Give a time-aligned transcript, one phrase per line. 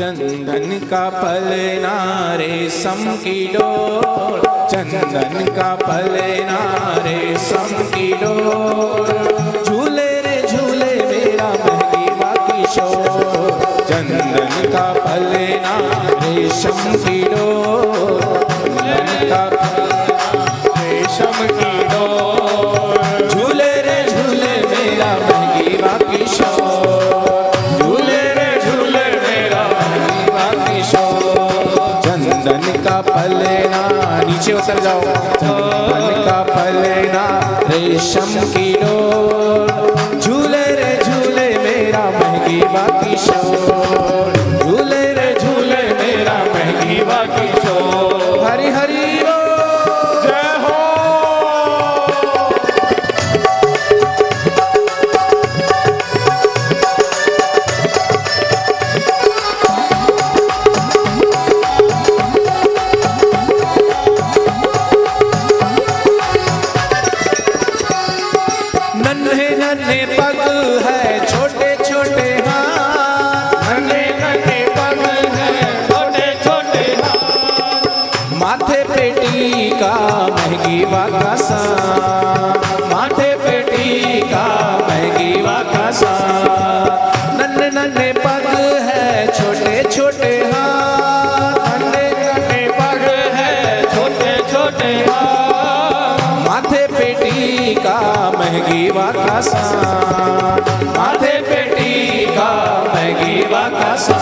[0.00, 1.94] चंदन का पलना
[2.34, 4.38] रेशम की डोर।
[4.70, 6.60] चंदन का पलना
[7.06, 9.12] रेशम की डोर।
[9.64, 12.06] झूले रे झूले मेरा महँगी
[12.46, 15.76] किशोर चंदन का पलना
[16.22, 18.20] रेशम की डोर।
[18.56, 19.44] चंदन का
[20.78, 21.69] रेशम की
[32.40, 33.80] चंदन का पलना
[34.26, 35.00] नीचे उतर जाओ।
[35.40, 37.24] चंदन का पलना
[37.68, 42.60] रेशम की डोर झूले रे झूले, मेरा महँगी
[43.00, 43.69] किशोर
[78.70, 79.94] माथे पे टीका
[80.30, 81.56] महँगी बाकासा
[82.92, 84.44] माथे पे टीका
[84.88, 86.12] महँगी बाकासा
[87.38, 88.46] नन्हे नन्हे पग
[88.86, 89.02] है,
[89.38, 93.02] छोटे छोटे हाथ। नन्हे नन्हे पग
[93.38, 93.50] है,
[93.94, 97.98] छोटे छोटे हाथ। माथे पे टीका
[98.38, 99.64] महँगी बाकासा
[100.96, 102.50] माथे पे टीका
[102.94, 104.20] महँगी बाकासा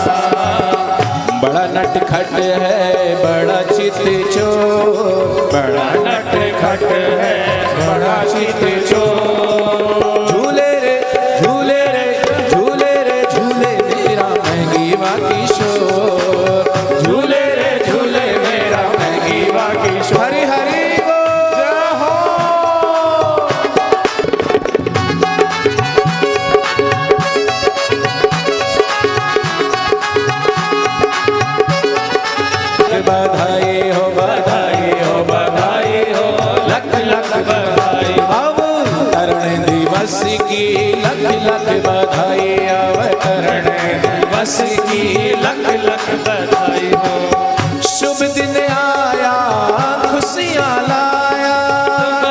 [1.49, 3.95] बड़ा नट खट है, बड़ा चित
[4.33, 7.31] चोर। बड़ा नटखट है,
[7.77, 10.93] बड़ा चित चोर। झूले रे
[11.41, 12.05] झूले रे
[12.49, 14.91] झूले रे, झूले मेरा महँगी
[15.25, 16.18] किशोर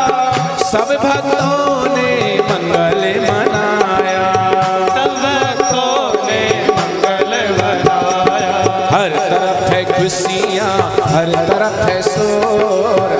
[0.63, 2.11] सब भक्तों ने
[2.41, 4.27] मंगल मनाया।
[6.71, 8.53] मंगल बनाया
[8.93, 10.75] हर तरफ़ है खुशियाँ,
[11.07, 13.20] हर तरफ़ है शोर।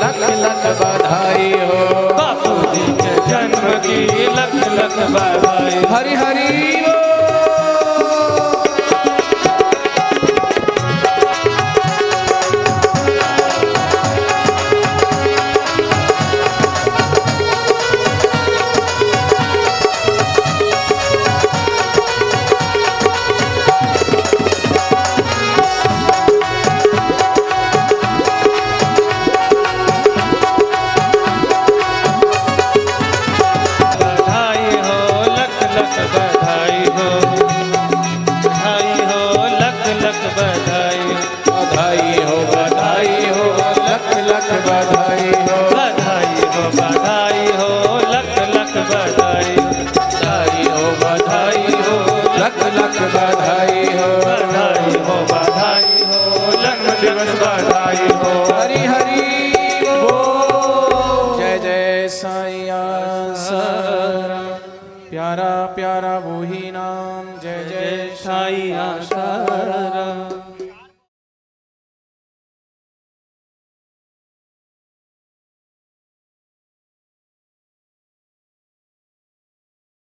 [0.00, 1.78] लख लख बधाई हो
[2.18, 5.49] बापू जी के जन्म की लख लख
[36.30, 37.08] बधाई हो
[38.44, 39.20] बधाई हो
[39.60, 41.00] लख लख बधाई
[41.48, 43.46] बधाई हो बधाई हो
[43.88, 47.70] लख लख बधाई हो। बधाई हो बधाई हो
[48.14, 49.56] लख लख बधाई
[49.96, 51.96] बधाई हो बधाई हो
[52.42, 53.00] लख लख